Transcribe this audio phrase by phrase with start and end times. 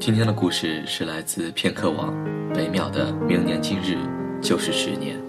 [0.00, 2.14] 今天的故事是来自片刻网
[2.54, 3.98] 北淼的“明年今日
[4.40, 5.20] 就是十年”。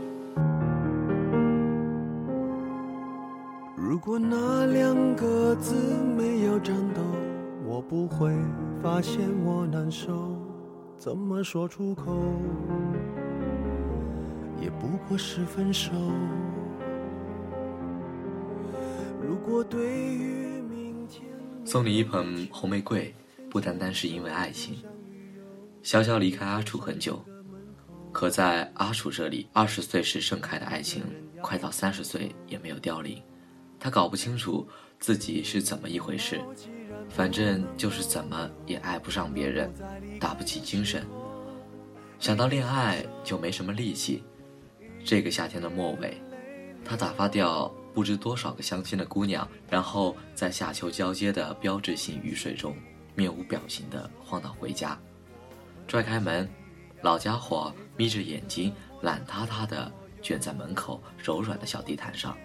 [3.76, 5.74] 如果那两个字
[6.16, 7.02] 没有颤抖，
[7.66, 8.32] 我不会
[8.80, 10.38] 发现我难受。
[11.00, 12.16] 怎么说出口，
[14.62, 15.92] 也不过是分手。
[19.20, 21.24] 如果对于明天，
[21.66, 23.12] 送你一盆红玫瑰，
[23.50, 24.78] 不单单是因为爱情。
[25.84, 27.24] 潇潇离开阿楚很久，
[28.12, 31.04] 可在阿楚这里，二十岁时盛开的爱情，
[31.42, 33.22] 快到三十岁也没有凋零。
[33.80, 34.68] 他搞不清楚
[35.00, 36.42] 自己是怎么一回事，
[37.10, 39.74] 反正就是怎么也爱不上别人，
[40.20, 41.02] 打不起精神。
[42.20, 44.22] 想到恋爱就没什么力气。
[45.06, 46.22] 这个夏天的末尾，
[46.84, 52.76] 他打发掉不知多少个相亲的姑娘，然后在夏秋交接的标志性雨水中，
[53.20, 54.98] 面无表情地晃荡回家。
[55.86, 56.50] 拽开门，
[57.02, 62.38] 老家伙眯着眼睛，懒塌塌地卷在门口柔软的小地毯上。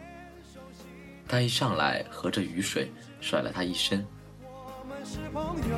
[1.28, 4.05] 他一上来，合着雨水甩了他一身。
[4.42, 5.77] 我们是朋友，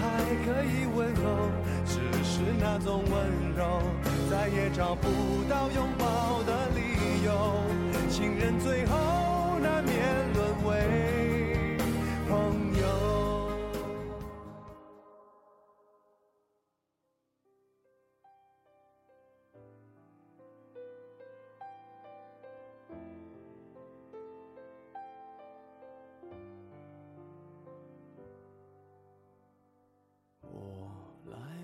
[0.46, 1.50] 可以问候，
[1.84, 3.12] 只是那种温
[3.54, 3.82] 柔，
[4.30, 5.08] 再也找不
[5.46, 7.62] 到拥抱的理由。
[8.08, 8.96] 情人最后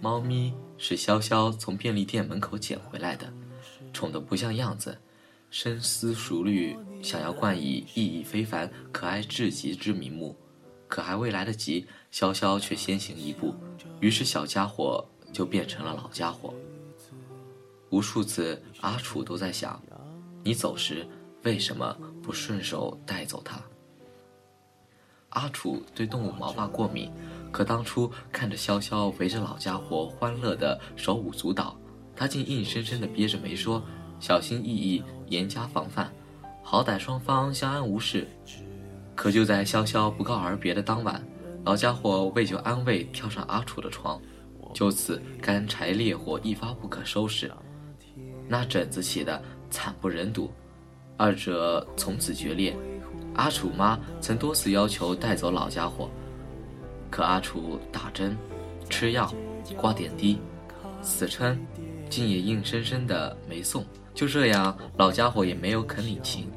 [0.09, 3.31] 猫咪是潇潇从便利店门口捡回来的，
[3.93, 4.99] 宠得不像样子，
[5.51, 10.35] 深思熟虑，想要冠以意义非凡、可爱至极之名目，
[10.89, 13.55] 可还未来得及，潇潇却先行一步，
[14.01, 16.55] 于是小家伙就变成了老家伙。
[17.91, 19.79] 无数次，阿楚都在想，
[20.43, 21.07] 你走时
[21.43, 23.63] 为什么不顺手带走它？
[25.31, 27.11] 阿楚对动物毛发过敏，
[27.53, 31.79] 可当初看着潇潇围着老家伙欢乐的手舞足蹈，
[32.17, 33.83] 他竟硬生生的憋着没说，
[34.19, 36.11] 小心翼翼，严加防范，
[36.63, 38.27] 好歹双方相安无事。
[39.15, 41.23] 可就在潇潇不告而别的当晚，
[41.65, 44.21] 老家伙为求安慰跳上阿楚的床，
[44.73, 47.53] 就此干柴烈火一发不可收拾，
[48.49, 50.51] 那疹子起的惨不忍睹，
[51.17, 52.77] 二者从此决裂。
[53.39, 56.11] 阿楚妈曾多次要求带走老家伙，
[57.09, 58.37] 可阿楚打针、
[58.91, 59.33] 吃药、
[59.77, 60.41] 挂点滴，
[61.03, 61.57] 死撑，
[62.11, 63.87] 竟也硬生生的没送。
[64.13, 66.51] 就这样，老家伙也没有肯领情，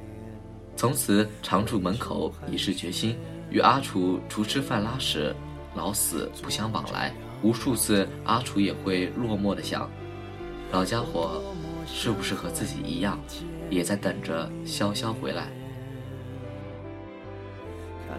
[0.76, 3.16] 从此常驻门口以示决心，
[3.52, 5.36] 与阿楚除吃饭拉屎，
[5.76, 7.14] 老死不相往来。
[7.44, 9.88] 无数次，阿楚也会落寞的想，
[10.72, 11.44] 老家伙
[11.86, 13.20] 是不是和自己一样，
[13.70, 15.48] 也在等着潇潇回来？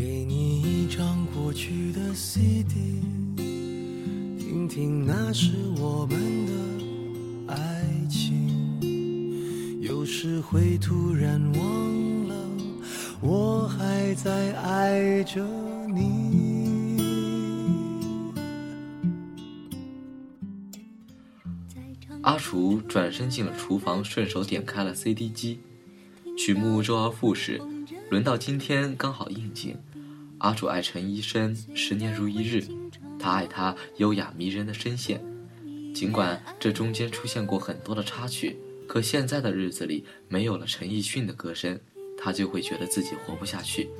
[0.00, 3.02] 给你一张过去的 CD，
[4.38, 8.80] 听听那是我们的爱情。
[9.82, 12.34] 有时会突然忘了，
[13.20, 15.46] 我还在爱着
[15.92, 16.96] 你。
[22.22, 25.60] 阿楚转身进了厨房，顺手点开了 CD 机，
[26.38, 27.60] 曲目周而复始。
[28.08, 29.76] 轮到今天刚好应景。
[30.40, 32.64] 阿楚爱陈医生，十年如一日。
[33.18, 35.22] 他爱他优雅迷人的声线，
[35.94, 41.78] 尽管这中间出现过很多的插曲，可现在的日子里没有了陈奕迅的歌声，
[42.16, 43.90] 他就会觉得自己活不下去。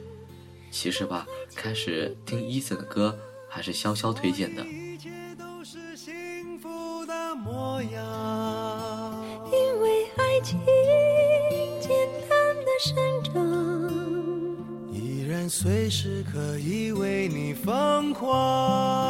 [0.70, 4.64] 其实吧，开始听 Eason 的歌还是潇潇推荐的。
[4.64, 9.24] 一切都是幸福的模样。
[9.52, 10.58] 因为爱情
[11.80, 11.90] 简
[12.30, 12.96] 单的生，
[15.50, 19.09] 随时可以为你疯狂。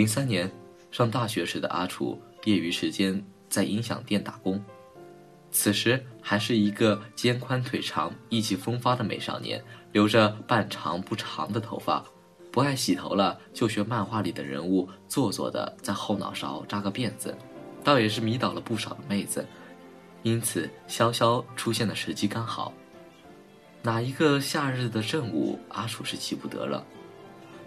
[0.00, 0.50] 零三年，
[0.90, 4.58] 上大学时的阿楚，业余时间在音响店打工。
[5.50, 9.62] 此时还是一个肩宽腿长、意气风发的美少年，
[9.92, 12.02] 留着半长不长的头发，
[12.50, 17.36] 不爱洗头了，就学漫画里的人物，做作的在后脑勺扎个辫子，
[17.84, 19.46] 倒也是迷倒了不少的妹子。
[20.22, 22.72] 因此，潇潇出现的时机刚好。
[23.82, 26.82] 哪一个夏日的正午，阿楚是记不得了，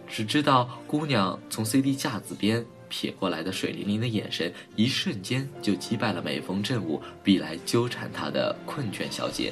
[0.08, 2.66] 只知道姑娘从 CD 架子边。
[2.90, 9.52] 瞥过来的水灵灵的眼神，一瞬间就击败了每逢正午必来纠缠他的困倦小姐。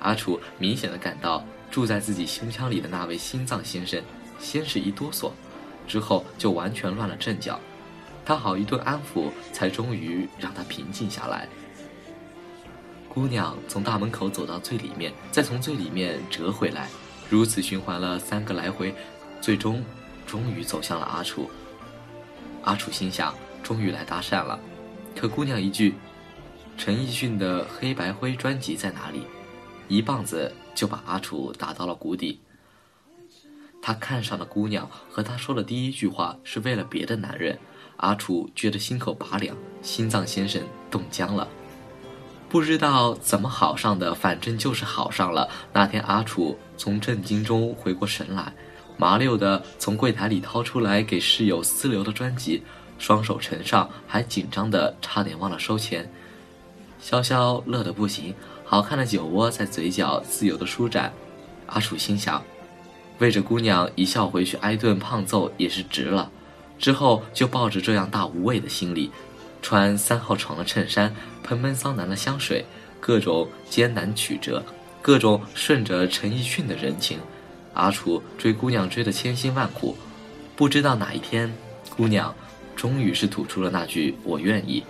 [0.00, 4.02] 阿楚明显的感到住在自己胸腔里的那位心脏先生，
[4.40, 5.30] 先是一哆嗦，
[5.86, 7.60] 之后就完全乱了阵脚。
[8.24, 11.48] 他好一顿安抚，才终于让他平静下来。
[13.08, 16.88] 姑娘从大门口走到最里面，再从最里面折回来，
[17.30, 18.92] 如此循环了三个来回，
[19.40, 19.84] 最终，
[20.26, 21.50] 终于走向了阿楚。
[22.64, 24.58] 阿楚心想，终于来搭讪了。
[25.16, 25.94] 可姑娘一句
[26.76, 29.22] ：“陈奕迅的《黑白灰》专辑在哪里？”
[29.88, 32.40] 一棒子就把阿楚打到了谷底。
[33.80, 37.58] 他看上的姑娘和他说的第一句话是为了别的男人，
[37.96, 41.48] 阿楚觉得心口拔凉，心脏先生冻僵了。
[42.50, 45.48] 不知道怎么好上的，反正就是好上了。
[45.72, 48.52] 那天，阿楚从震惊中回过神来。
[48.98, 52.62] 麻溜的从柜台里掏出来给室友私留的专辑，
[52.98, 56.10] 双手呈上，还紧张的差点忘了收钱。
[57.00, 58.34] 潇潇乐得不行，
[58.64, 61.12] 好看的酒窝在嘴角自由的舒展。
[61.66, 62.42] 阿楚心想，
[63.18, 66.28] 为这姑娘一笑回去挨顿胖揍也是值了。
[66.76, 69.12] 之后就抱着这样大无畏的心理，
[69.62, 72.64] 穿三号床的衬衫，喷闷桑拿的香水，
[72.98, 74.64] 各种艰难曲折，
[75.00, 77.18] 各种顺着陈奕迅的人情。
[77.78, 79.96] 阿楚追姑娘追得千辛万苦，
[80.56, 81.52] 不知道哪一天，
[81.96, 82.34] 姑娘
[82.74, 84.82] 终于是吐出了那句“我愿意”。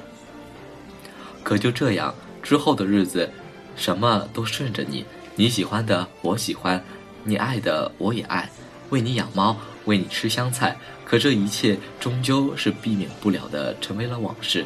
[1.45, 3.29] 可就这样，之后的日子，
[3.77, 5.05] 什么都顺着你，
[5.37, 6.83] 你喜欢的我喜欢，
[7.25, 8.51] 你爱的我也爱，
[8.89, 10.75] 为你养猫，为你吃香菜。
[11.05, 14.65] 可这一切终究是避免不了的，成为了往事。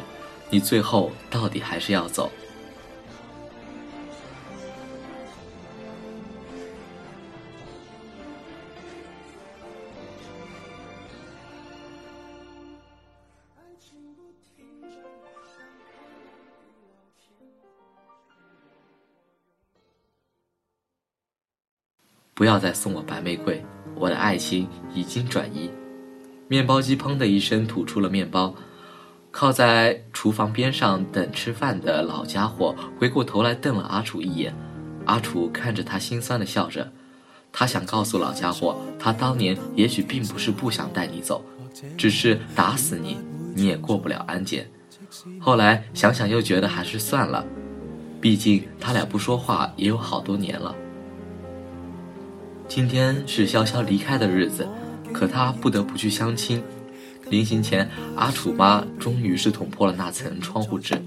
[0.49, 2.31] 你最后到底还是要走。
[22.33, 23.63] 不要再送我白玫瑰，
[23.95, 25.69] 我的爱情已经转移。
[26.47, 28.55] 面包机砰的一声吐出了面包，
[29.31, 34.53] 靠在厨房边上等吃饭的老家伙回过头来瞪了阿楚一眼。
[35.05, 36.91] 阿楚看着他，心酸的笑着。
[37.51, 41.45] 他想告诉老家伙，他当年也许并不是不想带你走，
[41.95, 43.19] 只是打死你，
[43.53, 44.67] 你也过不了安检。
[45.39, 47.45] 后来想想又觉得还是算了，
[48.19, 50.73] 毕竟他俩不说话也有好多年了。
[52.75, 54.67] 今天是潇潇离开的日子，
[55.13, 56.63] 可他不得不去相亲。
[57.29, 60.99] 临行前，阿楚妈终于是捅破了那层窗户纸。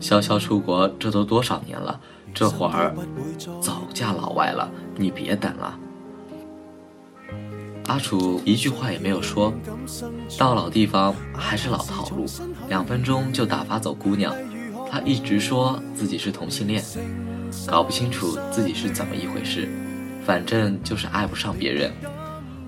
[0.00, 2.00] 潇潇出国，这都多少年了，
[2.34, 2.92] 这会儿
[3.60, 5.78] 早嫁老外了，你别等了。
[7.86, 9.54] 阿楚一句话也没有说，
[10.36, 12.26] 到老地方还是老套路，
[12.68, 14.34] 两分钟就打发走姑娘。
[14.90, 16.82] 他一直说自己是同性恋，
[17.68, 19.68] 搞不清楚自己是怎么一回事。
[20.24, 21.92] 反正就是爱不上别人。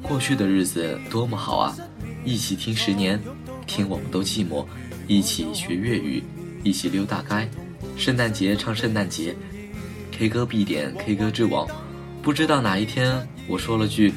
[0.03, 1.77] 过去的日子多么好啊！
[2.25, 3.21] 一起听十年，
[3.67, 4.67] 听我们都寂寞；
[5.07, 6.23] 一起学粤语，
[6.63, 7.49] 一起溜大街。
[7.97, 9.35] 圣诞节唱圣诞节
[10.11, 11.69] ，K 歌必点 K 歌之王。
[12.23, 14.13] 不知道哪一天我说了句：“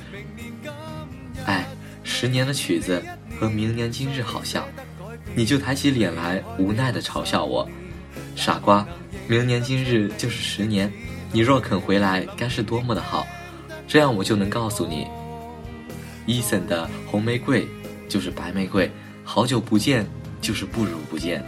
[1.45, 1.67] 哎，
[2.03, 3.01] 十年的曲子
[3.39, 4.65] 和明年今日好像。”
[5.37, 7.67] 你就抬起脸来，无奈地嘲笑我
[8.37, 8.87] ：“傻瓜，
[9.27, 10.89] 明年今日就是十年。
[11.32, 13.25] 你若肯回来，该是多么的好。”
[13.88, 15.05] 这样我就能告诉你，
[16.25, 17.67] 伊森的红玫瑰
[18.10, 18.91] 就是白玫瑰，
[19.24, 20.08] 好久不见
[20.41, 21.46] 就是不如不见。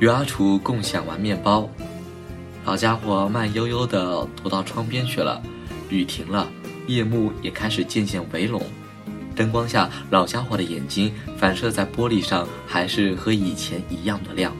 [0.00, 1.70] 与阿楚共享完面包，
[2.64, 5.40] 老家伙慢悠悠地踱到窗边去了。
[5.88, 6.48] 雨停了，
[6.88, 8.60] 夜幕也开始渐渐围拢，
[9.36, 14.52] 灯光下，老家伙的眼睛反射在玻璃上，还是和以前一样的亮。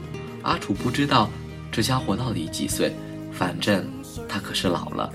[0.43, 1.29] 阿楚不知道
[1.69, 2.95] 这家伙到底几岁，
[3.37, 3.87] 反正
[4.27, 5.11] 他可是老了。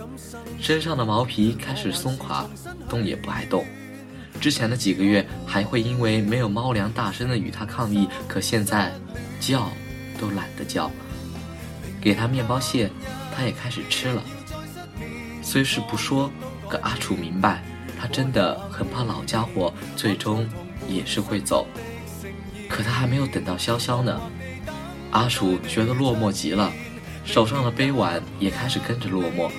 [0.61, 2.47] 身上的毛皮开始松垮，
[2.89, 3.65] 动也不爱动。
[4.41, 8.93] 之前的几个月还会因为没有猫粮大声的与他抗议，可现在
[9.41, 9.69] 叫
[10.21, 10.91] 都懒得叫。
[12.01, 12.91] 给他面包屑，
[13.35, 14.23] 他也开始吃了。
[15.43, 16.31] 虽是不说，
[16.69, 17.63] 可阿楚明白，
[18.01, 20.49] 他真的很怕老家伙最终
[20.89, 21.67] 也是会走。
[22.69, 24.21] 可他还没有等到潇潇呢，
[25.11, 26.73] 阿楚觉得落寞极了，
[27.25, 29.51] 手上的杯碗也开始跟着落寞。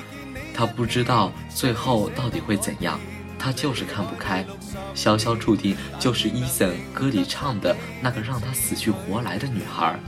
[0.54, 3.00] 他不知道最后到底会怎样，
[3.40, 4.46] 他就是看不开。
[4.96, 10.00] 潇潇注定就是伊森歌里唱的那个让他死去活来的女孩。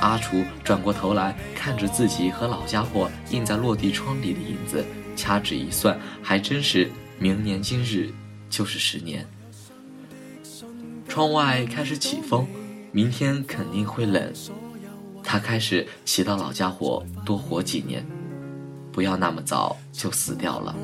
[0.00, 4.82] 阿楚转过头来看着自己和老家伙映在落地窗里的影子，
[5.14, 8.10] 掐指一算，还真是明年今日
[8.48, 9.28] 就是十年。
[11.06, 12.46] 窗外开始起风，
[12.90, 14.32] 明天肯定会冷。
[15.22, 18.04] 他开始祈祷老家伙多活几年，
[18.92, 20.74] 不要那么早就死掉了。